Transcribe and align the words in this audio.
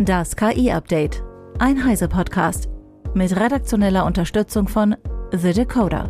Das 0.00 0.36
KI-Update. 0.36 1.24
Ein 1.58 1.84
Heise-Podcast. 1.84 2.68
Mit 3.14 3.34
redaktioneller 3.34 4.06
Unterstützung 4.06 4.68
von 4.68 4.94
The 5.32 5.52
Decoder. 5.52 6.08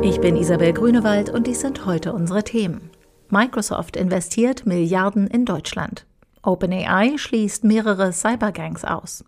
Ich 0.00 0.22
bin 0.22 0.36
Isabel 0.36 0.72
Grünewald 0.72 1.28
und 1.28 1.46
dies 1.46 1.60
sind 1.60 1.84
heute 1.84 2.14
unsere 2.14 2.44
Themen. 2.44 2.88
Microsoft 3.28 3.98
investiert 3.98 4.64
Milliarden 4.64 5.26
in 5.26 5.44
Deutschland. 5.44 6.06
OpenAI 6.42 7.18
schließt 7.18 7.62
mehrere 7.62 8.10
Cybergangs 8.10 8.86
aus. 8.86 9.22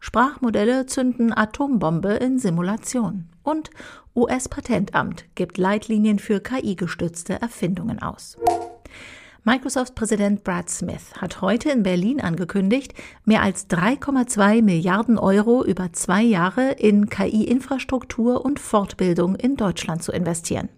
Sprachmodelle 0.00 0.84
zünden 0.84 1.34
Atombombe 1.34 2.12
in 2.12 2.38
Simulation. 2.38 3.30
Und 3.42 3.70
US-Patentamt 4.14 5.24
gibt 5.34 5.56
Leitlinien 5.56 6.18
für 6.18 6.40
KI-gestützte 6.40 7.40
Erfindungen 7.40 8.02
aus. 8.02 8.36
Microsoft-Präsident 9.46 10.42
Brad 10.42 10.70
Smith 10.70 11.12
hat 11.20 11.42
heute 11.42 11.68
in 11.70 11.82
Berlin 11.82 12.18
angekündigt, 12.18 12.94
mehr 13.26 13.42
als 13.42 13.68
3,2 13.68 14.62
Milliarden 14.62 15.18
Euro 15.18 15.62
über 15.62 15.92
zwei 15.92 16.22
Jahre 16.22 16.72
in 16.72 17.10
KI-Infrastruktur 17.10 18.42
und 18.42 18.58
Fortbildung 18.58 19.34
in 19.36 19.56
Deutschland 19.56 20.02
zu 20.02 20.12
investieren. 20.12 20.70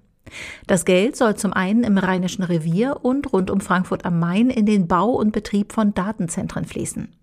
Das 0.67 0.85
Geld 0.85 1.15
soll 1.15 1.37
zum 1.37 1.53
einen 1.53 1.85
im 1.85 1.97
Rheinischen 1.97 2.43
Revier 2.43 2.99
und 3.03 3.33
rund 3.33 3.53
um 3.53 3.61
Frankfurt 3.61 4.05
am 4.05 4.19
Main 4.19 4.51
in 4.51 4.67
den 4.67 4.89
Bau 4.89 5.11
und 5.11 5.31
Betrieb 5.31 5.73
von 5.73 5.95
Datenzentren 5.95 6.65
fließen. 6.65 7.15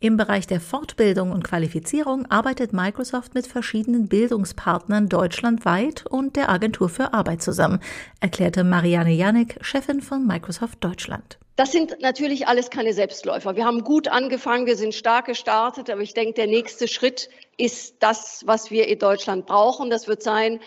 Im 0.00 0.16
Bereich 0.16 0.46
der 0.46 0.60
Fortbildung 0.60 1.32
und 1.32 1.44
Qualifizierung 1.44 2.26
arbeitet 2.26 2.72
Microsoft 2.72 3.34
mit 3.34 3.46
verschiedenen 3.46 4.08
Bildungspartnern 4.08 5.08
deutschlandweit 5.08 6.04
und 6.06 6.36
der 6.36 6.48
Agentur 6.48 6.88
für 6.88 7.12
Arbeit 7.12 7.42
zusammen, 7.42 7.80
erklärte 8.20 8.64
Marianne 8.64 9.12
Janik, 9.12 9.58
Chefin 9.60 10.00
von 10.00 10.26
Microsoft 10.26 10.82
Deutschland. 10.84 11.38
Das 11.56 11.72
sind 11.72 11.96
natürlich 12.02 12.48
alles 12.48 12.68
keine 12.68 12.92
Selbstläufer. 12.92 13.56
Wir 13.56 13.64
haben 13.64 13.82
gut 13.82 14.08
angefangen, 14.08 14.66
wir 14.66 14.76
sind 14.76 14.94
stark 14.94 15.24
gestartet, 15.24 15.88
aber 15.88 16.02
ich 16.02 16.12
denke, 16.12 16.34
der 16.34 16.46
nächste 16.46 16.86
Schritt 16.86 17.30
ist 17.56 17.96
das, 18.00 18.42
was 18.46 18.70
wir 18.70 18.88
in 18.88 18.98
Deutschland 18.98 19.46
brauchen. 19.46 19.88
Das 19.88 20.06
wird 20.06 20.22
sein, 20.22 20.60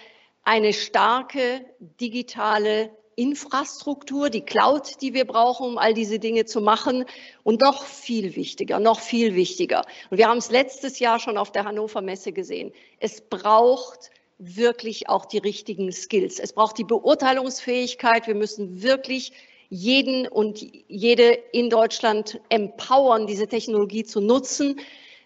eine 0.44 0.74
starke 0.74 1.64
digitale 1.80 2.90
Infrastruktur, 3.20 4.30
die 4.30 4.42
Cloud, 4.42 5.02
die 5.02 5.14
wir 5.14 5.26
brauchen, 5.26 5.68
um 5.68 5.78
all 5.78 5.94
diese 5.94 6.20
Dinge 6.20 6.46
zu 6.46 6.62
machen. 6.62 7.04
Und 7.44 7.62
noch 7.62 7.84
viel 7.84 8.36
wichtiger, 8.38 8.80
noch 8.80 9.02
viel 9.02 9.36
wichtiger. 9.36 9.84
Und 10.10 10.18
wir 10.18 10.28
haben 10.28 10.38
es 10.38 10.50
letztes 10.50 11.00
Jahr 11.00 11.20
schon 11.20 11.38
auf 11.38 11.52
der 11.52 11.66
Hannover 11.66 12.02
Messe 12.02 12.32
gesehen. 12.32 12.72
Es 13.00 13.22
braucht 13.22 14.12
wirklich 14.38 15.10
auch 15.10 15.26
die 15.26 15.40
richtigen 15.40 15.92
Skills. 15.92 16.40
Es 16.40 16.54
braucht 16.54 16.78
die 16.78 16.86
Beurteilungsfähigkeit. 16.86 18.26
Wir 18.26 18.36
müssen 18.36 18.82
wirklich 18.82 19.34
jeden 19.70 20.26
und 20.28 20.66
jede 20.88 21.38
in 21.52 21.70
Deutschland 21.70 22.40
empowern, 22.48 23.28
diese 23.28 23.48
Technologie 23.48 24.06
zu 24.06 24.22
nutzen, 24.22 24.80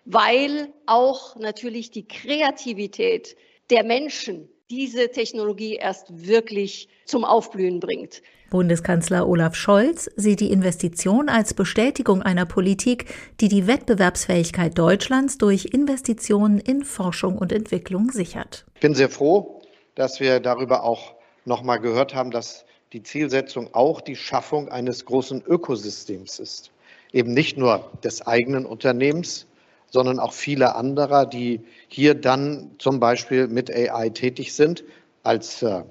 weil 0.06 0.74
auch 0.88 1.36
natürlich 1.36 1.92
die 1.92 2.08
Kreativität 2.08 3.38
der 3.70 3.84
Menschen 3.84 4.50
diese 4.76 5.10
Technologie 5.10 5.76
erst 5.76 6.28
wirklich 6.28 6.88
zum 7.06 7.26
Aufblühen 7.26 7.80
bringt. 7.80 8.22
Bundeskanzler 8.50 9.28
Olaf 9.28 9.56
Scholz 9.56 10.10
sieht 10.16 10.40
die 10.40 10.52
Investition 10.52 11.28
als 11.28 11.54
Bestätigung 11.54 12.22
einer 12.22 12.46
Politik, 12.46 13.06
die 13.42 13.48
die 13.48 13.66
Wettbewerbsfähigkeit 13.66 14.78
Deutschlands 14.78 15.38
durch 15.38 15.66
Investitionen 15.74 16.60
in 16.60 16.84
Forschung 16.84 17.38
und 17.38 17.52
Entwicklung 17.52 18.12
sichert. 18.12 18.66
Ich 18.76 18.82
bin 18.82 18.94
sehr 18.94 19.10
froh, 19.10 19.62
dass 19.96 20.20
wir 20.20 20.40
darüber 20.40 20.84
auch 20.84 21.16
noch 21.46 21.64
mal 21.64 21.78
gehört 21.78 22.14
haben, 22.14 22.32
dass 22.32 22.66
die 22.94 23.02
Zielsetzung 23.02 23.74
auch 23.74 24.02
die 24.02 24.16
Schaffung 24.16 24.70
eines 24.70 25.06
großen 25.06 25.44
Ökosystems 25.48 26.40
ist. 26.40 26.72
Eben 27.12 27.34
nicht 27.34 27.58
nur 27.58 27.92
des 28.04 28.26
eigenen 28.26 28.66
Unternehmens, 28.66 29.48
sondern 29.94 30.20
auch 30.20 30.34
viele 30.34 30.76
anderer, 30.76 31.28
die 31.28 31.62
hier 31.88 32.16
dann 32.16 32.72
zum 32.80 33.00
Beispiel 33.00 33.48
mit 33.48 33.72
AI 33.72 34.10
tätig 34.10 34.54
sind, 34.54 34.84
als 35.22 35.62
äh, 35.62 35.84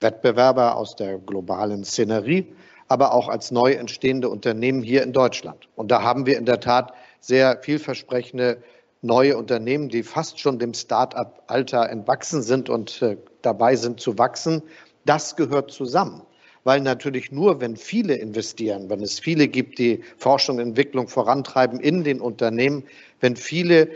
Wettbewerber 0.00 0.76
aus 0.76 0.96
der 0.96 1.18
globalen 1.18 1.84
Szenerie, 1.84 2.46
aber 2.88 3.12
auch 3.12 3.28
als 3.28 3.50
neu 3.50 3.72
entstehende 3.72 4.30
Unternehmen 4.30 4.82
hier 4.82 5.02
in 5.02 5.12
Deutschland. 5.12 5.68
Und 5.76 5.90
da 5.90 6.02
haben 6.02 6.24
wir 6.24 6.38
in 6.38 6.46
der 6.46 6.60
Tat 6.60 6.94
sehr 7.20 7.58
vielversprechende 7.62 8.62
neue 9.02 9.36
Unternehmen, 9.36 9.90
die 9.90 10.02
fast 10.02 10.40
schon 10.40 10.58
dem 10.58 10.72
Start-up-Alter 10.72 11.90
entwachsen 11.90 12.42
sind 12.42 12.70
und 12.70 13.02
äh, 13.02 13.18
dabei 13.42 13.76
sind 13.76 14.00
zu 14.00 14.16
wachsen. 14.16 14.62
Das 15.04 15.36
gehört 15.36 15.70
zusammen 15.70 16.22
weil 16.64 16.80
natürlich 16.80 17.30
nur, 17.30 17.60
wenn 17.60 17.76
viele 17.76 18.14
investieren, 18.14 18.90
wenn 18.90 19.02
es 19.02 19.20
viele 19.20 19.48
gibt, 19.48 19.78
die 19.78 20.02
Forschung 20.16 20.56
und 20.56 20.62
Entwicklung 20.62 21.08
vorantreiben 21.08 21.78
in 21.78 22.04
den 22.04 22.20
Unternehmen, 22.20 22.84
wenn 23.20 23.36
viele 23.36 23.88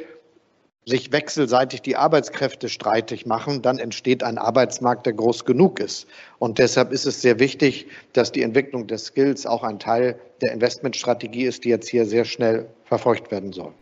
sich 0.88 1.12
wechselseitig 1.12 1.82
die 1.82 1.96
Arbeitskräfte 1.96 2.70
streitig 2.70 3.26
machen, 3.26 3.60
dann 3.60 3.78
entsteht 3.78 4.22
ein 4.22 4.38
Arbeitsmarkt, 4.38 5.04
der 5.04 5.12
groß 5.12 5.44
genug 5.44 5.80
ist. 5.80 6.06
Und 6.38 6.58
deshalb 6.58 6.92
ist 6.92 7.04
es 7.04 7.20
sehr 7.20 7.38
wichtig, 7.38 7.88
dass 8.14 8.32
die 8.32 8.42
Entwicklung 8.42 8.86
des 8.86 9.06
Skills 9.06 9.44
auch 9.44 9.64
ein 9.64 9.78
Teil 9.78 10.18
der 10.40 10.52
Investmentstrategie 10.52 11.44
ist, 11.44 11.64
die 11.64 11.68
jetzt 11.68 11.88
hier 11.90 12.06
sehr 12.06 12.24
schnell 12.24 12.70
verfolgt 12.84 13.30
werden 13.30 13.52
soll. 13.52 13.72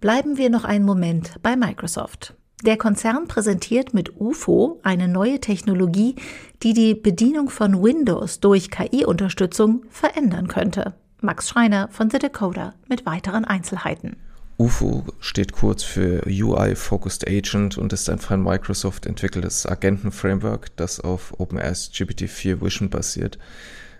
Bleiben 0.00 0.36
wir 0.36 0.50
noch 0.50 0.64
einen 0.64 0.84
Moment 0.84 1.34
bei 1.42 1.56
Microsoft. 1.56 2.34
Der 2.64 2.76
Konzern 2.76 3.26
präsentiert 3.26 3.92
mit 3.92 4.20
UFO 4.20 4.78
eine 4.84 5.08
neue 5.08 5.40
Technologie, 5.40 6.14
die 6.62 6.74
die 6.74 6.94
Bedienung 6.94 7.50
von 7.50 7.82
Windows 7.82 8.38
durch 8.38 8.70
KI-Unterstützung 8.70 9.82
verändern 9.90 10.46
könnte. 10.46 10.94
Max 11.20 11.48
Schreiner 11.48 11.88
von 11.90 12.08
The 12.08 12.20
Decoder 12.20 12.74
mit 12.88 13.04
weiteren 13.04 13.44
Einzelheiten. 13.44 14.14
UFO 14.58 15.04
steht 15.18 15.50
kurz 15.50 15.82
für 15.82 16.22
UI 16.24 16.76
Focused 16.76 17.28
Agent 17.28 17.78
und 17.78 17.92
ist 17.92 18.08
ein 18.08 18.20
von 18.20 18.40
Microsoft 18.40 19.06
entwickeltes 19.06 19.66
Agenten-Framework, 19.66 20.76
das 20.76 21.00
auf 21.00 21.34
OpenAI's 21.40 21.90
GPT-4 21.92 22.62
Vision 22.62 22.90
basiert. 22.90 23.40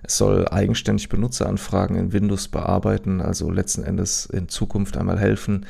Es 0.04 0.18
soll 0.18 0.46
eigenständig 0.46 1.08
Benutzeranfragen 1.08 1.96
in 1.96 2.12
Windows 2.12 2.46
bearbeiten, 2.46 3.20
also 3.20 3.50
letzten 3.50 3.82
Endes 3.82 4.26
in 4.26 4.48
Zukunft 4.48 4.96
einmal 4.96 5.18
helfen, 5.18 5.66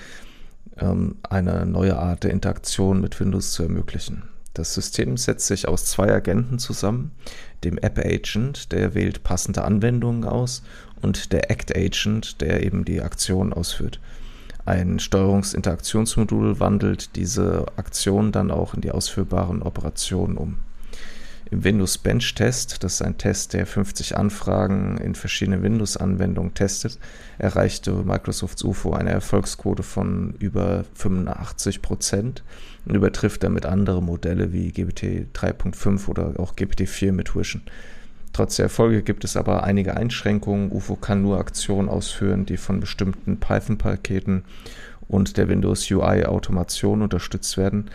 eine 0.77 1.67
neue 1.67 1.99
Art 1.99 2.25
der 2.25 2.31
Interaktion 2.31 3.01
mit 3.01 3.21
Windows 3.21 3.53
zu 3.53 3.63
ermöglichen. 3.63 4.25
Das 4.55 4.75
System 4.75 5.17
setzt 5.17 5.47
sich 5.47 5.69
aus 5.69 5.87
zwei 5.87 6.13
Agenten 6.13 6.59
zusammen, 6.59 7.13
dem 7.65 7.79
App 7.79 7.99
Agent, 7.99 8.73
der 8.73 8.95
wählt 8.95 9.23
passende 9.23 9.65
Anwendungen 9.65 10.25
aus, 10.25 10.63
und 11.01 11.33
der 11.33 11.51
Act 11.51 11.77
Agent, 11.77 12.41
der 12.41 12.63
eben 12.63 12.85
die 12.85 13.01
Aktion 13.01 13.53
ausführt. 13.53 14.01
Ein 14.65 14.99
Steuerungsinteraktionsmodul 15.01 16.61
wandelt 16.61 17.17
diese 17.17 17.67
Aktion 17.77 18.31
dann 18.31 18.51
auch 18.51 18.75
in 18.75 18.81
die 18.81 18.93
ausführbaren 18.93 19.63
Operationen 19.63 20.37
um. 20.37 20.59
Im 21.53 21.65
Windows 21.65 21.99
Bench 21.99 22.35
Test, 22.35 22.83
das 22.83 22.95
ist 22.95 23.03
ein 23.03 23.19
Test, 23.19 23.53
der 23.53 23.67
50 23.67 24.17
Anfragen 24.17 24.97
in 24.97 25.15
verschiedenen 25.15 25.63
Windows-Anwendungen 25.63 26.55
testet, 26.55 26.99
erreichte 27.37 27.93
Microsofts 27.93 28.65
UFO 28.65 28.95
eine 28.95 29.11
Erfolgsquote 29.11 29.83
von 29.83 30.35
über 30.39 30.87
85 30.95 31.83
Prozent 31.83 32.43
und 32.87 32.95
übertrifft 32.95 33.45
damit 33.45 33.67
andere 33.67 34.03
Modelle 34.03 34.55
wie 34.55 34.73
GPT 34.73 35.27
3.5 35.35 36.09
oder 36.09 36.41
auch 36.41 36.57
GPT 36.57 36.89
4 36.89 37.13
mit 37.13 37.37
Vision. 37.37 37.61
Trotz 38.33 38.57
der 38.57 38.65
Erfolge 38.65 39.03
gibt 39.03 39.23
es 39.23 39.37
aber 39.37 39.63
einige 39.63 39.95
Einschränkungen. 39.95 40.73
UFO 40.73 40.97
kann 40.97 41.21
nur 41.21 41.37
Aktionen 41.37 41.91
ausführen, 41.91 42.47
die 42.47 42.57
von 42.57 42.81
bestimmten 42.81 43.37
Python-Paketen 43.37 44.45
und 45.07 45.37
der 45.37 45.51
Windows 45.51 45.91
UI-Automation 45.91 47.03
unterstützt 47.03 47.59
werden 47.59 47.91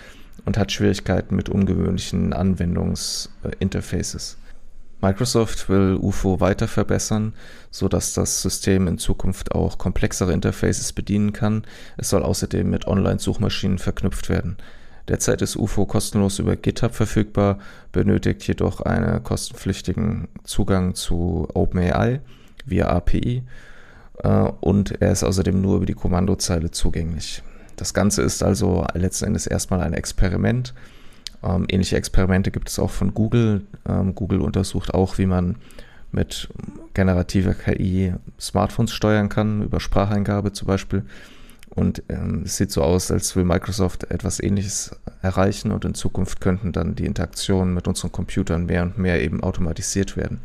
und 0.47 0.58
hat 0.58 0.72
Schwierigkeiten 0.72 1.35
mit 1.35 1.50
ungewöhnlichen 1.50 2.31
Anwendungsinterfaces. 2.31 4.38
Microsoft 5.02 5.68
will 5.68 5.98
UFO 6.01 6.39
weiter 6.39 6.69
verbessern, 6.69 7.33
sodass 7.69 8.13
das 8.13 8.42
System 8.42 8.88
in 8.88 8.98
Zukunft 8.98 9.51
auch 9.51 9.77
komplexere 9.77 10.31
Interfaces 10.31 10.94
bedienen 10.94 11.33
kann. 11.33 11.63
Es 11.98 12.12
soll 12.12 12.24
außerdem 12.24 12.69
mit 12.69 12.88
Online-Suchmaschinen 12.88 13.77
verknüpft 13.77 14.30
werden. 14.30 14.56
Derzeit 15.10 15.42
ist 15.42 15.57
UFO 15.57 15.86
kostenlos 15.86 16.39
über 16.39 16.56
GitHub 16.56 16.95
verfügbar, 16.95 17.60
benötigt 17.92 18.48
jedoch 18.48 18.80
einen 18.80 19.21
kostenpflichtigen 19.24 20.30
Zugang 20.45 20.95
zu 20.95 21.50
OpenAI 21.54 22.21
via 22.66 22.88
API 22.88 23.44
äh, 24.24 24.30
und 24.62 25.01
er 25.01 25.12
ist 25.12 25.25
außerdem 25.25 25.62
nur 25.62 25.75
über 25.75 25.86
die 25.86 25.94
Kommandozeile 25.94 26.71
zugänglich. 26.71 27.44
Das 27.77 27.94
Ganze 27.94 28.24
ist 28.24 28.44
also 28.44 28.85
letzten 28.94 29.25
Endes 29.25 29.47
erstmal 29.47 29.81
ein 29.81 29.94
Experiment. 29.94 30.74
Ähm, 31.44 31.65
ähnliche 31.69 31.95
Experimente 31.95 32.51
gibt 32.51 32.69
es 32.69 32.79
auch 32.79 32.89
von 32.89 33.13
Google. 33.13 33.62
Ähm, 33.88 34.13
Google 34.15 34.41
untersucht 34.41 34.94
auch, 34.94 35.18
wie 35.18 35.27
man 35.27 35.56
mit 36.12 36.50
generativer 36.94 37.53
KI 37.53 38.13
Smartphones 38.39 38.91
steuern 38.94 39.29
kann, 39.29 39.62
über 39.62 39.79
Spracheingabe 39.79 40.51
zum 40.51 40.68
Beispiel. 40.68 41.03
Und 41.69 42.01
ähm, 42.09 42.41
es 42.45 42.57
sieht 42.57 42.71
so 42.71 42.81
aus, 42.81 43.12
als 43.12 43.35
will 43.35 43.44
Microsoft 43.44 44.06
etwas 44.09 44.39
Ähnliches 44.39 44.95
erreichen 45.21 45.71
und 45.71 45.85
in 45.85 45.94
Zukunft 45.94 46.41
könnten 46.41 46.71
dann 46.71 46.95
die 46.95 47.06
Interaktionen 47.06 47.75
mit 47.75 47.88
unseren 47.88 48.12
Computern 48.12 48.65
mehr 48.65 48.81
und 48.81 48.97
mehr 48.97 49.21
eben 49.21 49.44
automatisiert 49.44 50.18
werden. 50.18 50.39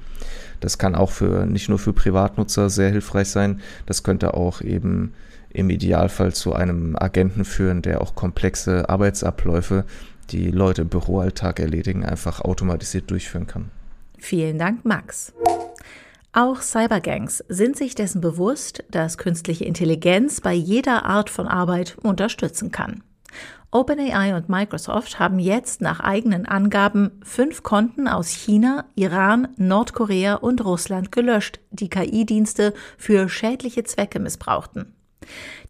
Das 0.60 0.76
kann 0.76 0.94
auch 0.94 1.10
für 1.10 1.46
nicht 1.46 1.70
nur 1.70 1.78
für 1.78 1.94
Privatnutzer 1.94 2.68
sehr 2.68 2.90
hilfreich 2.90 3.28
sein, 3.28 3.60
das 3.86 4.02
könnte 4.02 4.34
auch 4.34 4.60
eben 4.60 5.14
im 5.54 5.70
Idealfall 5.70 6.32
zu 6.32 6.54
einem 6.54 6.96
Agenten 6.96 7.44
führen, 7.44 7.82
der 7.82 8.00
auch 8.00 8.14
komplexe 8.14 8.88
Arbeitsabläufe, 8.88 9.84
die 10.30 10.50
Leute 10.50 10.82
im 10.82 10.88
Büroalltag 10.88 11.60
erledigen, 11.60 12.04
einfach 12.04 12.40
automatisiert 12.40 13.10
durchführen 13.10 13.46
kann. 13.46 13.70
Vielen 14.18 14.58
Dank, 14.58 14.84
Max. 14.84 15.32
Auch 16.32 16.62
Cybergangs 16.62 17.44
sind 17.48 17.76
sich 17.76 17.94
dessen 17.94 18.22
bewusst, 18.22 18.84
dass 18.90 19.18
künstliche 19.18 19.66
Intelligenz 19.66 20.40
bei 20.40 20.54
jeder 20.54 21.04
Art 21.04 21.28
von 21.28 21.46
Arbeit 21.46 21.98
unterstützen 22.02 22.70
kann. 22.70 23.02
OpenAI 23.70 24.36
und 24.36 24.48
Microsoft 24.48 25.18
haben 25.18 25.38
jetzt 25.38 25.80
nach 25.80 26.00
eigenen 26.00 26.46
Angaben 26.46 27.10
fünf 27.22 27.62
Konten 27.62 28.06
aus 28.06 28.28
China, 28.28 28.84
Iran, 28.94 29.48
Nordkorea 29.56 30.34
und 30.34 30.64
Russland 30.64 31.10
gelöscht, 31.10 31.60
die 31.70 31.88
KI-Dienste 31.88 32.74
für 32.98 33.28
schädliche 33.28 33.84
Zwecke 33.84 34.20
missbrauchten. 34.20 34.94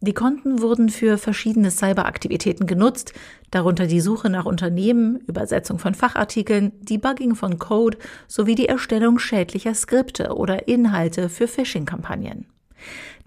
Die 0.01 0.13
Konten 0.13 0.61
wurden 0.61 0.89
für 0.89 1.17
verschiedene 1.17 1.71
Cyberaktivitäten 1.71 2.67
genutzt, 2.67 3.13
darunter 3.51 3.87
die 3.87 4.01
Suche 4.01 4.29
nach 4.29 4.45
Unternehmen, 4.45 5.17
Übersetzung 5.27 5.79
von 5.79 5.95
Fachartikeln, 5.95 6.71
Debugging 6.81 7.35
von 7.35 7.59
Code 7.59 7.97
sowie 8.27 8.55
die 8.55 8.67
Erstellung 8.67 9.19
schädlicher 9.19 9.73
Skripte 9.73 10.35
oder 10.35 10.67
Inhalte 10.67 11.29
für 11.29 11.47
Phishing-Kampagnen. 11.47 12.47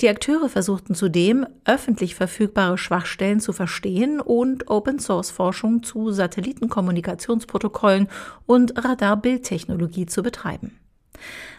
Die 0.00 0.08
Akteure 0.10 0.48
versuchten 0.50 0.94
zudem, 0.94 1.46
öffentlich 1.64 2.14
verfügbare 2.14 2.76
Schwachstellen 2.76 3.40
zu 3.40 3.54
verstehen 3.54 4.20
und 4.20 4.68
Open-Source-Forschung 4.68 5.82
zu 5.82 6.10
Satellitenkommunikationsprotokollen 6.10 8.08
und 8.44 8.84
Radarbildtechnologie 8.84 10.06
zu 10.06 10.22
betreiben. 10.22 10.78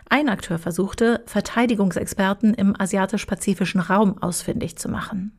Ein 0.09 0.29
Akteur 0.29 0.57
versuchte, 0.57 1.23
Verteidigungsexperten 1.25 2.53
im 2.53 2.79
asiatisch-pazifischen 2.79 3.81
Raum 3.81 4.21
ausfindig 4.21 4.77
zu 4.77 4.89
machen. 4.89 5.31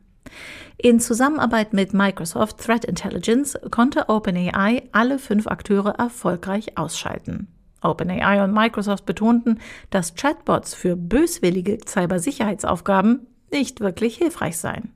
In 0.77 1.01
Zusammenarbeit 1.01 1.73
mit 1.73 1.95
Microsoft 1.95 2.59
Threat 2.59 2.85
Intelligence 2.85 3.59
konnte 3.71 4.09
OpenAI 4.09 4.83
alle 4.93 5.19
fünf 5.19 5.47
Akteure 5.47 5.95
erfolgreich 5.99 6.77
ausschalten. 6.77 7.49
OpenAI 7.81 8.45
und 8.45 8.53
Microsoft 8.53 9.07
betonten, 9.07 9.61
dass 9.91 10.15
Chatbots 10.15 10.75
für 10.75 10.97
böswillige 10.97 11.79
Cybersicherheitsaufgaben 11.87 13.27
nicht 13.51 13.81
wirklich 13.81 14.17
hilfreich 14.17 14.59
seien. 14.59 14.93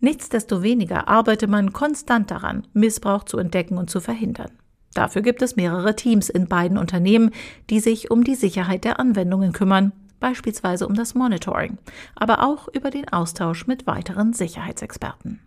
Nichtsdestoweniger 0.00 1.08
arbeite 1.08 1.46
man 1.46 1.72
konstant 1.72 2.30
daran, 2.30 2.66
Missbrauch 2.72 3.24
zu 3.24 3.38
entdecken 3.38 3.78
und 3.78 3.90
zu 3.90 4.00
verhindern. 4.00 4.50
Dafür 4.94 5.22
gibt 5.22 5.42
es 5.42 5.56
mehrere 5.56 5.96
Teams 5.96 6.28
in 6.28 6.48
beiden 6.48 6.78
Unternehmen, 6.78 7.30
die 7.70 7.80
sich 7.80 8.10
um 8.10 8.24
die 8.24 8.34
Sicherheit 8.34 8.84
der 8.84 9.00
Anwendungen 9.00 9.52
kümmern, 9.52 9.92
beispielsweise 10.20 10.86
um 10.86 10.94
das 10.94 11.14
Monitoring, 11.14 11.78
aber 12.14 12.42
auch 12.42 12.68
über 12.68 12.90
den 12.90 13.08
Austausch 13.08 13.66
mit 13.66 13.86
weiteren 13.86 14.32
Sicherheitsexperten. 14.32 15.40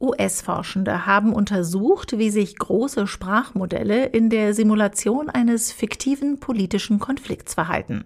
US-Forschende 0.00 1.06
haben 1.06 1.32
untersucht, 1.32 2.18
wie 2.18 2.30
sich 2.30 2.56
große 2.56 3.08
Sprachmodelle 3.08 4.06
in 4.06 4.30
der 4.30 4.54
Simulation 4.54 5.28
eines 5.28 5.72
fiktiven 5.72 6.38
politischen 6.38 7.00
Konflikts 7.00 7.54
verhalten. 7.54 8.04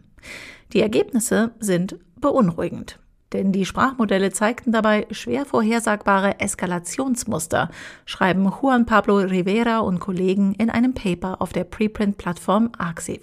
Die 0.72 0.80
Ergebnisse 0.80 1.50
sind 1.60 1.96
beunruhigend 2.18 2.98
denn 3.32 3.52
die 3.52 3.64
Sprachmodelle 3.64 4.32
zeigten 4.32 4.72
dabei 4.72 5.06
schwer 5.10 5.44
vorhersagbare 5.44 6.40
Eskalationsmuster, 6.40 7.70
schreiben 8.04 8.44
Juan 8.44 8.86
Pablo 8.86 9.16
Rivera 9.16 9.78
und 9.80 10.00
Kollegen 10.00 10.54
in 10.54 10.70
einem 10.70 10.94
Paper 10.94 11.40
auf 11.40 11.52
der 11.52 11.64
Preprint-Plattform 11.64 12.70
Arxiv. 12.78 13.20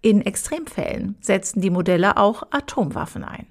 In 0.00 0.22
Extremfällen 0.22 1.16
setzten 1.20 1.60
die 1.60 1.70
Modelle 1.70 2.16
auch 2.16 2.44
Atomwaffen 2.50 3.24
ein. 3.24 3.46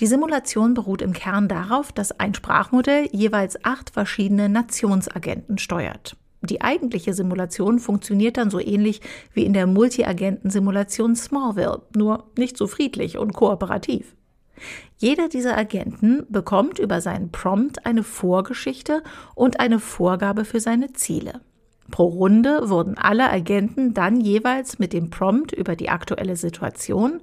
Die 0.00 0.06
Simulation 0.06 0.74
beruht 0.74 1.02
im 1.02 1.12
Kern 1.12 1.46
darauf, 1.46 1.92
dass 1.92 2.18
ein 2.18 2.34
Sprachmodell 2.34 3.08
jeweils 3.12 3.64
acht 3.64 3.90
verschiedene 3.90 4.48
Nationsagenten 4.48 5.58
steuert. 5.58 6.16
Die 6.42 6.60
eigentliche 6.60 7.14
Simulation 7.14 7.78
funktioniert 7.78 8.36
dann 8.36 8.50
so 8.50 8.58
ähnlich 8.58 9.00
wie 9.32 9.44
in 9.44 9.54
der 9.54 9.66
Multi-Agenten-Simulation 9.66 11.16
Smallville, 11.16 11.82
nur 11.94 12.30
nicht 12.36 12.56
so 12.58 12.66
friedlich 12.66 13.16
und 13.16 13.32
kooperativ. 13.32 14.14
Jeder 14.96 15.28
dieser 15.28 15.56
Agenten 15.56 16.26
bekommt 16.28 16.78
über 16.78 17.00
seinen 17.00 17.30
Prompt 17.30 17.86
eine 17.86 18.02
Vorgeschichte 18.02 19.02
und 19.34 19.60
eine 19.60 19.80
Vorgabe 19.80 20.44
für 20.44 20.60
seine 20.60 20.92
Ziele. 20.92 21.40
Pro 21.90 22.06
Runde 22.06 22.70
wurden 22.70 22.96
alle 22.96 23.30
Agenten 23.30 23.92
dann 23.92 24.20
jeweils 24.20 24.78
mit 24.78 24.92
dem 24.92 25.10
Prompt 25.10 25.52
über 25.52 25.76
die 25.76 25.90
aktuelle 25.90 26.36
Situation, 26.36 27.20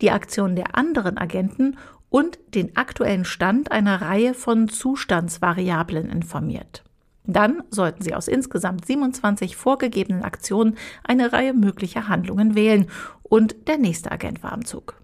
die 0.00 0.10
Aktion 0.10 0.54
der 0.54 0.76
anderen 0.76 1.18
Agenten 1.18 1.76
und 2.10 2.38
den 2.54 2.76
aktuellen 2.76 3.24
Stand 3.24 3.72
einer 3.72 4.00
Reihe 4.00 4.34
von 4.34 4.68
Zustandsvariablen 4.68 6.10
informiert. 6.10 6.84
Dann 7.26 7.62
sollten 7.70 8.02
Sie 8.02 8.14
aus 8.14 8.28
insgesamt 8.28 8.86
27 8.86 9.56
vorgegebenen 9.56 10.22
Aktionen 10.22 10.76
eine 11.02 11.32
Reihe 11.32 11.54
möglicher 11.54 12.08
Handlungen 12.08 12.54
wählen 12.54 12.86
und 13.22 13.66
der 13.66 13.78
nächste 13.78 14.12
Agent 14.12 14.42
war 14.42 14.52
am 14.52 14.64
Zug. 14.64 15.03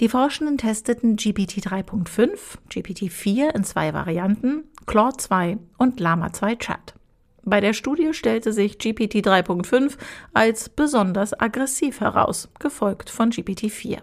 Die 0.00 0.08
Forschenden 0.08 0.58
testeten 0.58 1.16
GPT 1.16 1.58
3.5, 1.58 2.58
GPT 2.68 3.12
4 3.12 3.54
in 3.54 3.62
zwei 3.62 3.94
Varianten, 3.94 4.64
Claude 4.86 5.16
2 5.18 5.58
und 5.78 6.00
Lama 6.00 6.32
2 6.32 6.56
Chat. 6.56 6.94
Bei 7.44 7.60
der 7.60 7.74
Studie 7.74 8.12
stellte 8.12 8.52
sich 8.52 8.78
GPT 8.78 9.16
3.5 9.16 9.96
als 10.32 10.68
besonders 10.68 11.38
aggressiv 11.38 12.00
heraus, 12.00 12.48
gefolgt 12.58 13.08
von 13.08 13.30
GPT 13.30 13.70
4. 13.70 14.02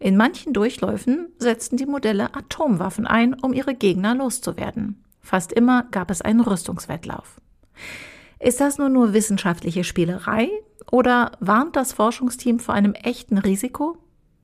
In 0.00 0.16
manchen 0.16 0.52
Durchläufen 0.52 1.28
setzten 1.38 1.76
die 1.76 1.86
Modelle 1.86 2.34
Atomwaffen 2.34 3.06
ein, 3.06 3.34
um 3.34 3.52
ihre 3.52 3.74
Gegner 3.74 4.16
loszuwerden. 4.16 5.04
Fast 5.20 5.52
immer 5.52 5.84
gab 5.90 6.10
es 6.10 6.22
einen 6.22 6.40
Rüstungswettlauf. 6.40 7.40
Ist 8.40 8.60
das 8.60 8.78
nun 8.78 8.92
nur 8.92 9.12
wissenschaftliche 9.12 9.84
Spielerei 9.84 10.50
oder 10.90 11.32
warnt 11.40 11.76
das 11.76 11.92
Forschungsteam 11.92 12.58
vor 12.58 12.74
einem 12.74 12.94
echten 12.94 13.38
Risiko? 13.38 13.96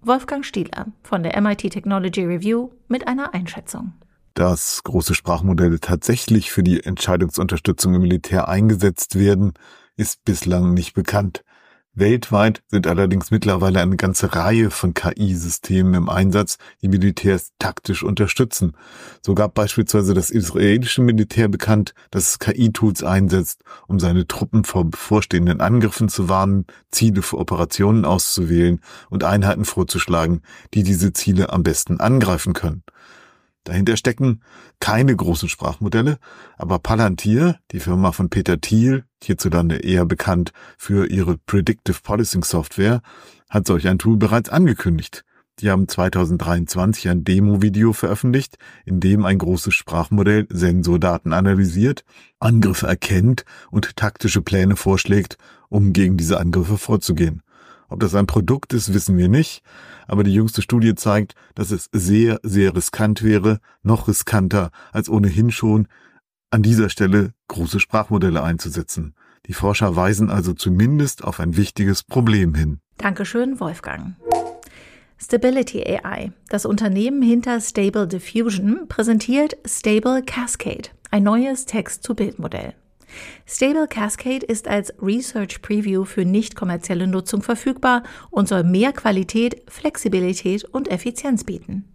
Wolfgang 0.02 0.46
Stieler 0.46 0.86
von 1.02 1.22
der 1.22 1.38
MIT 1.40 1.70
Technology 1.70 2.24
Review 2.24 2.70
mit 2.88 3.06
einer 3.06 3.34
Einschätzung. 3.34 3.92
Dass 4.32 4.82
große 4.82 5.14
Sprachmodelle 5.14 5.78
tatsächlich 5.78 6.50
für 6.50 6.62
die 6.62 6.82
Entscheidungsunterstützung 6.82 7.94
im 7.94 8.02
Militär 8.02 8.48
eingesetzt 8.48 9.18
werden, 9.18 9.52
ist 9.96 10.24
bislang 10.24 10.72
nicht 10.72 10.94
bekannt. 10.94 11.44
Weltweit 11.92 12.62
sind 12.68 12.86
allerdings 12.86 13.32
mittlerweile 13.32 13.80
eine 13.80 13.96
ganze 13.96 14.34
Reihe 14.34 14.70
von 14.70 14.94
KI-Systemen 14.94 15.94
im 15.94 16.08
Einsatz, 16.08 16.56
die 16.82 16.88
Militärs 16.88 17.50
taktisch 17.58 18.04
unterstützen. 18.04 18.76
So 19.22 19.34
gab 19.34 19.54
beispielsweise 19.54 20.14
das 20.14 20.30
israelische 20.30 21.02
Militär 21.02 21.48
bekannt, 21.48 21.94
dass 22.12 22.28
es 22.28 22.38
KI-Tools 22.38 23.02
einsetzt, 23.02 23.64
um 23.88 23.98
seine 23.98 24.28
Truppen 24.28 24.62
vor 24.62 24.84
bevorstehenden 24.84 25.60
Angriffen 25.60 26.08
zu 26.08 26.28
warnen, 26.28 26.64
Ziele 26.92 27.22
für 27.22 27.38
Operationen 27.38 28.04
auszuwählen 28.04 28.80
und 29.08 29.24
Einheiten 29.24 29.64
vorzuschlagen, 29.64 30.42
die 30.74 30.84
diese 30.84 31.12
Ziele 31.12 31.52
am 31.52 31.64
besten 31.64 31.98
angreifen 31.98 32.52
können. 32.52 32.84
Dahinter 33.64 33.96
stecken 33.96 34.42
keine 34.78 35.14
großen 35.14 35.48
Sprachmodelle, 35.48 36.18
aber 36.56 36.78
Palantir, 36.78 37.58
die 37.72 37.80
Firma 37.80 38.12
von 38.12 38.30
Peter 38.30 38.60
Thiel, 38.60 39.04
hierzulande 39.24 39.76
eher 39.76 40.04
bekannt 40.06 40.52
für 40.76 41.10
ihre 41.10 41.36
Predictive 41.38 41.98
Policing 42.02 42.44
Software, 42.44 43.02
hat 43.48 43.66
solch 43.66 43.88
ein 43.88 43.98
Tool 43.98 44.16
bereits 44.16 44.48
angekündigt. 44.48 45.24
Die 45.60 45.70
haben 45.70 45.88
2023 45.88 47.10
ein 47.10 47.24
Demo-Video 47.24 47.92
veröffentlicht, 47.92 48.56
in 48.86 49.00
dem 49.00 49.26
ein 49.26 49.36
großes 49.36 49.74
Sprachmodell 49.74 50.46
Sensordaten 50.48 51.34
analysiert, 51.34 52.04
Angriffe 52.38 52.86
erkennt 52.86 53.44
und 53.70 53.96
taktische 53.96 54.40
Pläne 54.40 54.76
vorschlägt, 54.76 55.36
um 55.68 55.92
gegen 55.92 56.16
diese 56.16 56.40
Angriffe 56.40 56.78
vorzugehen. 56.78 57.42
Ob 57.90 58.00
das 58.00 58.14
ein 58.14 58.26
Produkt 58.26 58.72
ist, 58.72 58.94
wissen 58.94 59.18
wir 59.18 59.28
nicht, 59.28 59.62
aber 60.06 60.22
die 60.24 60.32
jüngste 60.32 60.62
Studie 60.62 60.94
zeigt, 60.94 61.34
dass 61.54 61.72
es 61.72 61.90
sehr, 61.92 62.38
sehr 62.42 62.74
riskant 62.74 63.22
wäre, 63.22 63.58
noch 63.82 64.08
riskanter 64.08 64.70
als 64.92 65.10
ohnehin 65.10 65.50
schon 65.50 65.88
an 66.50 66.62
dieser 66.62 66.90
Stelle 66.90 67.32
große 67.48 67.80
Sprachmodelle 67.80 68.42
einzusetzen. 68.42 69.14
Die 69.46 69.52
Forscher 69.52 69.96
weisen 69.96 70.30
also 70.30 70.52
zumindest 70.52 71.24
auf 71.24 71.40
ein 71.40 71.56
wichtiges 71.56 72.02
Problem 72.02 72.54
hin. 72.54 72.80
Dankeschön, 72.98 73.60
Wolfgang. 73.60 74.16
Stability 75.18 75.82
AI, 75.84 76.32
das 76.48 76.64
Unternehmen 76.64 77.22
hinter 77.22 77.60
Stable 77.60 78.08
Diffusion, 78.08 78.88
präsentiert 78.88 79.56
Stable 79.66 80.22
Cascade, 80.22 80.90
ein 81.10 81.22
neues 81.22 81.66
Text-zu-Bild-Modell. 81.66 82.74
Stable 83.46 83.88
Cascade 83.88 84.46
ist 84.46 84.68
als 84.68 84.92
Research 85.02 85.62
Preview 85.62 86.04
für 86.04 86.24
nicht 86.24 86.56
kommerzielle 86.56 87.06
Nutzung 87.06 87.42
verfügbar 87.42 88.02
und 88.30 88.48
soll 88.48 88.64
mehr 88.64 88.92
Qualität, 88.92 89.62
Flexibilität 89.68 90.64
und 90.64 90.90
Effizienz 90.90 91.44
bieten. 91.44 91.89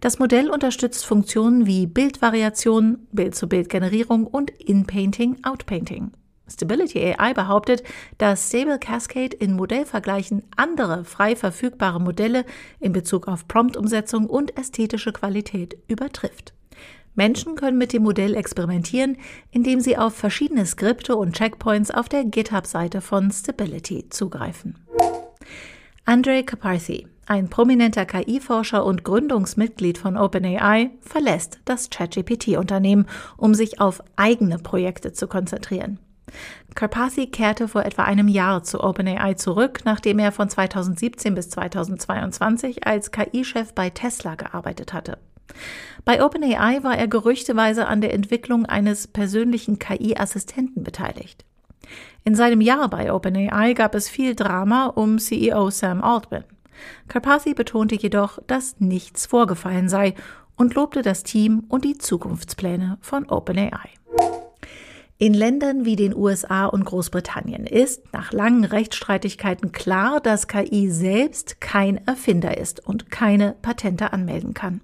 Das 0.00 0.18
Modell 0.18 0.50
unterstützt 0.50 1.06
Funktionen 1.06 1.66
wie 1.66 1.86
Bildvariation, 1.86 3.06
Bild-zu-Bild-Generierung 3.12 4.26
und 4.26 4.50
In-Painting-Outpainting. 4.50 6.12
Stability 6.50 7.14
AI 7.14 7.32
behauptet, 7.32 7.82
dass 8.18 8.48
Stable 8.48 8.78
Cascade 8.78 9.36
in 9.36 9.54
Modellvergleichen 9.54 10.42
andere 10.56 11.04
frei 11.04 11.36
verfügbare 11.36 12.00
Modelle 12.00 12.44
in 12.80 12.92
Bezug 12.92 13.28
auf 13.28 13.46
Prompt-Umsetzung 13.46 14.26
und 14.26 14.58
ästhetische 14.58 15.12
Qualität 15.12 15.76
übertrifft. 15.86 16.54
Menschen 17.14 17.54
können 17.54 17.78
mit 17.78 17.92
dem 17.92 18.02
Modell 18.02 18.34
experimentieren, 18.34 19.16
indem 19.50 19.80
sie 19.80 19.98
auf 19.98 20.14
verschiedene 20.14 20.64
Skripte 20.64 21.16
und 21.16 21.36
Checkpoints 21.36 21.90
auf 21.90 22.08
der 22.08 22.24
GitHub-Seite 22.24 23.00
von 23.00 23.30
Stability 23.30 24.08
zugreifen. 24.10 24.76
Andre 26.04 26.42
Kaparthi, 26.44 27.06
ein 27.30 27.48
prominenter 27.48 28.06
KI-Forscher 28.06 28.84
und 28.84 29.04
Gründungsmitglied 29.04 29.98
von 29.98 30.16
OpenAI, 30.16 30.90
verlässt 31.00 31.60
das 31.64 31.88
ChatGPT-Unternehmen, 31.88 33.06
um 33.36 33.54
sich 33.54 33.80
auf 33.80 34.02
eigene 34.16 34.58
Projekte 34.58 35.12
zu 35.12 35.28
konzentrieren. 35.28 36.00
Karpathy 36.74 37.28
kehrte 37.28 37.68
vor 37.68 37.84
etwa 37.84 38.02
einem 38.02 38.28
Jahr 38.28 38.64
zu 38.64 38.82
OpenAI 38.82 39.34
zurück, 39.34 39.80
nachdem 39.84 40.18
er 40.18 40.32
von 40.32 40.48
2017 40.48 41.34
bis 41.34 41.50
2022 41.50 42.86
als 42.86 43.12
KI-Chef 43.12 43.74
bei 43.74 43.90
Tesla 43.90 44.34
gearbeitet 44.34 44.92
hatte. 44.92 45.18
Bei 46.04 46.24
OpenAI 46.24 46.82
war 46.82 46.96
er 46.98 47.06
gerüchteweise 47.06 47.86
an 47.86 48.00
der 48.00 48.12
Entwicklung 48.12 48.66
eines 48.66 49.06
persönlichen 49.06 49.78
KI-Assistenten 49.78 50.82
beteiligt. 50.82 51.44
In 52.24 52.34
seinem 52.34 52.60
Jahr 52.60 52.88
bei 52.90 53.12
OpenAI 53.12 53.74
gab 53.74 53.94
es 53.94 54.08
viel 54.08 54.34
Drama 54.34 54.86
um 54.86 55.18
CEO 55.18 55.70
Sam 55.70 56.02
Altman. 56.02 56.44
Karpathy 57.08 57.54
betonte 57.54 57.94
jedoch, 57.94 58.38
dass 58.46 58.80
nichts 58.80 59.26
vorgefallen 59.26 59.88
sei 59.88 60.14
und 60.56 60.74
lobte 60.74 61.02
das 61.02 61.22
Team 61.22 61.64
und 61.68 61.84
die 61.84 61.98
Zukunftspläne 61.98 62.98
von 63.00 63.28
OpenAI. 63.28 63.90
In 65.22 65.34
Ländern 65.34 65.84
wie 65.84 65.96
den 65.96 66.16
USA 66.16 66.64
und 66.64 66.84
Großbritannien 66.86 67.66
ist 67.66 68.12
nach 68.14 68.32
langen 68.32 68.64
Rechtsstreitigkeiten 68.64 69.70
klar, 69.70 70.18
dass 70.18 70.48
KI 70.48 70.90
selbst 70.90 71.60
kein 71.60 72.06
Erfinder 72.06 72.56
ist 72.56 72.86
und 72.86 73.10
keine 73.10 73.54
Patente 73.60 74.14
anmelden 74.14 74.54
kann. 74.54 74.80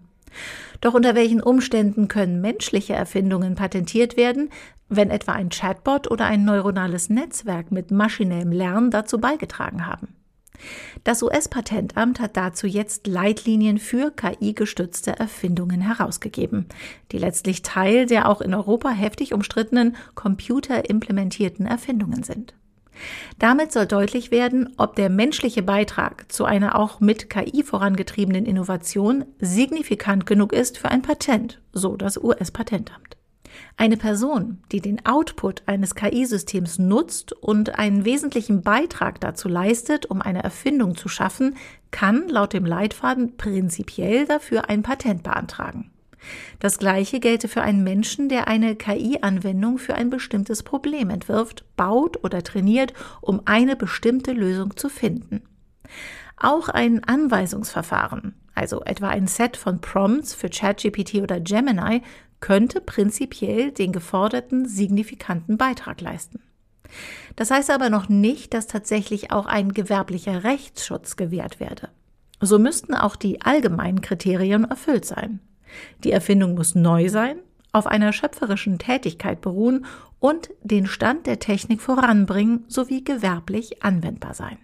Doch 0.82 0.92
unter 0.92 1.14
welchen 1.14 1.42
Umständen 1.42 2.08
können 2.08 2.42
menschliche 2.42 2.92
Erfindungen 2.92 3.54
patentiert 3.54 4.18
werden, 4.18 4.50
wenn 4.90 5.10
etwa 5.10 5.32
ein 5.32 5.48
Chatbot 5.48 6.10
oder 6.10 6.26
ein 6.26 6.44
neuronales 6.44 7.08
Netzwerk 7.08 7.72
mit 7.72 7.90
maschinellem 7.90 8.52
Lernen 8.52 8.90
dazu 8.90 9.18
beigetragen 9.18 9.86
haben? 9.86 10.08
Das 11.04 11.22
US-Patentamt 11.22 12.20
hat 12.20 12.36
dazu 12.36 12.66
jetzt 12.66 13.06
Leitlinien 13.06 13.78
für 13.78 14.10
KI-gestützte 14.10 15.18
Erfindungen 15.18 15.80
herausgegeben, 15.80 16.66
die 17.12 17.18
letztlich 17.18 17.62
Teil 17.62 18.06
der 18.06 18.28
auch 18.28 18.40
in 18.40 18.54
Europa 18.54 18.90
heftig 18.90 19.34
umstrittenen 19.34 19.96
computerimplementierten 20.14 21.66
Erfindungen 21.66 22.22
sind. 22.22 22.54
Damit 23.38 23.72
soll 23.72 23.86
deutlich 23.86 24.30
werden, 24.30 24.72
ob 24.78 24.96
der 24.96 25.10
menschliche 25.10 25.62
Beitrag 25.62 26.32
zu 26.32 26.44
einer 26.44 26.78
auch 26.78 27.00
mit 27.00 27.28
KI 27.28 27.62
vorangetriebenen 27.62 28.46
Innovation 28.46 29.24
signifikant 29.38 30.26
genug 30.26 30.52
ist 30.52 30.78
für 30.78 30.90
ein 30.90 31.02
Patent, 31.02 31.60
so 31.72 31.96
das 31.96 32.16
US-Patentamt. 32.16 33.16
Eine 33.76 33.96
Person, 33.96 34.58
die 34.72 34.80
den 34.80 35.04
Output 35.04 35.62
eines 35.66 35.94
KI-Systems 35.94 36.78
nutzt 36.78 37.32
und 37.32 37.78
einen 37.78 38.04
wesentlichen 38.04 38.62
Beitrag 38.62 39.20
dazu 39.20 39.48
leistet, 39.48 40.06
um 40.06 40.22
eine 40.22 40.42
Erfindung 40.42 40.96
zu 40.96 41.08
schaffen, 41.08 41.56
kann 41.90 42.28
laut 42.28 42.52
dem 42.52 42.64
Leitfaden 42.64 43.36
prinzipiell 43.36 44.26
dafür 44.26 44.68
ein 44.68 44.82
Patent 44.82 45.22
beantragen. 45.22 45.90
Das 46.58 46.78
Gleiche 46.78 47.20
gelte 47.20 47.48
für 47.48 47.62
einen 47.62 47.84
Menschen, 47.84 48.28
der 48.28 48.48
eine 48.48 48.76
KI-Anwendung 48.76 49.78
für 49.78 49.94
ein 49.94 50.10
bestimmtes 50.10 50.62
Problem 50.62 51.10
entwirft, 51.10 51.64
baut 51.76 52.22
oder 52.24 52.42
trainiert, 52.42 52.92
um 53.20 53.42
eine 53.44 53.76
bestimmte 53.76 54.32
Lösung 54.32 54.76
zu 54.76 54.88
finden. 54.88 55.42
Auch 56.36 56.68
ein 56.68 57.02
Anweisungsverfahren, 57.04 58.34
also 58.54 58.82
etwa 58.84 59.08
ein 59.08 59.26
Set 59.26 59.56
von 59.56 59.80
Prompts 59.80 60.34
für 60.34 60.50
ChatGPT 60.50 61.16
oder 61.16 61.40
Gemini, 61.40 62.02
könnte 62.40 62.80
prinzipiell 62.80 63.72
den 63.72 63.92
geforderten 63.92 64.68
signifikanten 64.68 65.56
Beitrag 65.56 66.00
leisten. 66.00 66.40
Das 67.34 67.50
heißt 67.50 67.70
aber 67.70 67.90
noch 67.90 68.08
nicht, 68.08 68.54
dass 68.54 68.66
tatsächlich 68.66 69.32
auch 69.32 69.46
ein 69.46 69.72
gewerblicher 69.72 70.44
Rechtsschutz 70.44 71.16
gewährt 71.16 71.60
werde. 71.60 71.88
So 72.40 72.58
müssten 72.58 72.94
auch 72.94 73.16
die 73.16 73.42
allgemeinen 73.42 74.00
Kriterien 74.00 74.64
erfüllt 74.64 75.04
sein. 75.04 75.40
Die 76.04 76.12
Erfindung 76.12 76.54
muss 76.54 76.74
neu 76.74 77.08
sein, 77.08 77.38
auf 77.72 77.86
einer 77.86 78.12
schöpferischen 78.12 78.78
Tätigkeit 78.78 79.40
beruhen 79.40 79.86
und 80.18 80.50
den 80.62 80.86
Stand 80.86 81.26
der 81.26 81.38
Technik 81.38 81.80
voranbringen 81.80 82.64
sowie 82.68 83.04
gewerblich 83.04 83.82
anwendbar 83.82 84.34
sein. 84.34 84.58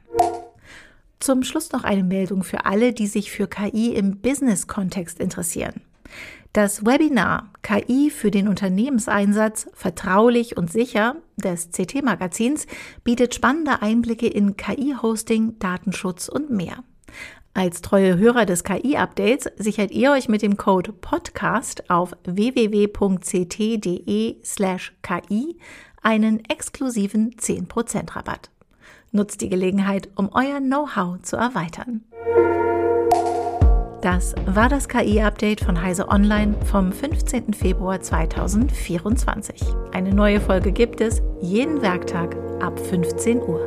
Zum 1.20 1.44
Schluss 1.44 1.72
noch 1.72 1.84
eine 1.84 2.02
Meldung 2.02 2.42
für 2.42 2.64
alle, 2.64 2.92
die 2.92 3.06
sich 3.06 3.30
für 3.30 3.46
KI 3.46 3.94
im 3.94 4.18
Business-Kontext 4.18 5.20
interessieren. 5.20 5.82
Das 6.52 6.85
Webinar 6.85 7.50
KI 7.62 8.11
für 8.11 8.31
den 8.31 8.47
Unternehmenseinsatz 8.47 9.69
vertraulich 9.73 10.57
und 10.59 10.71
sicher 10.71 11.16
des 11.37 11.71
CT-Magazins 11.71 12.66
bietet 13.04 13.35
spannende 13.35 13.81
Einblicke 13.81 14.26
in 14.26 14.57
KI-Hosting, 14.57 15.59
Datenschutz 15.59 16.28
und 16.28 16.50
mehr. 16.50 16.85
Als 17.54 17.83
treue 17.83 18.19
Hörer 18.19 18.47
des 18.47 18.64
KI-Updates 18.64 19.50
sichert 19.57 19.90
ihr 19.90 20.12
euch 20.12 20.28
mit 20.28 20.42
dem 20.42 20.57
Code 20.57 20.92
PODCAST 20.92 21.90
auf 21.90 22.12
www.ct.de 22.25 22.76
slash 24.42 24.92
KI 25.02 25.59
einen 26.02 26.45
exklusiven 26.47 27.35
10% 27.37 28.16
Rabatt. 28.16 28.50
Nutzt 29.11 29.42
die 29.42 29.49
Gelegenheit, 29.50 30.09
um 30.16 30.31
euer 30.33 30.61
Know-how 30.61 31.21
zu 31.23 31.37
erweitern. 31.37 32.02
Das 34.02 34.35
war 34.47 34.68
das 34.68 34.88
KI-Update 34.88 35.61
von 35.61 35.80
Heise 35.80 36.09
Online 36.09 36.56
vom 36.64 36.90
15. 36.90 37.54
Februar 37.54 38.00
2024. 38.00 39.62
Eine 39.92 40.12
neue 40.12 40.40
Folge 40.40 40.73
gibt 40.73 41.00
es 41.00 41.23
jeden 41.40 41.82
Werktag 41.82 42.35
ab 42.61 42.80
15 42.80 43.40
Uhr. 43.40 43.61